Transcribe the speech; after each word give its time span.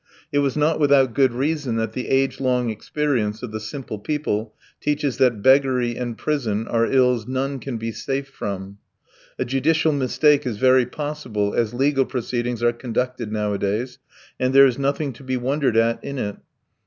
It 0.31 0.39
was 0.39 0.57
not 0.57 0.79
without 0.79 1.13
good 1.13 1.31
reason 1.31 1.75
that 1.75 1.93
the 1.93 2.09
agelong 2.09 2.71
experience 2.71 3.43
of 3.43 3.51
the 3.51 3.59
simple 3.59 3.99
people 3.99 4.55
teaches 4.79 5.17
that 5.17 5.43
beggary 5.43 5.95
and 5.95 6.17
prison 6.17 6.67
are 6.67 6.87
ills 6.91 7.27
none 7.27 7.59
can 7.59 7.77
be 7.77 7.91
safe 7.91 8.27
from. 8.27 8.79
A 9.37 9.45
judicial 9.45 9.91
mistake 9.91 10.43
is 10.43 10.57
very 10.57 10.87
possible 10.87 11.53
as 11.53 11.75
legal 11.75 12.07
proceedings 12.07 12.63
are 12.63 12.73
conducted 12.73 13.31
nowadays, 13.31 13.99
and 14.39 14.55
there 14.55 14.65
is 14.65 14.79
nothing 14.79 15.13
to 15.13 15.23
be 15.23 15.37
wondered 15.37 15.77
at 15.77 16.03
in 16.03 16.17
it. 16.17 16.37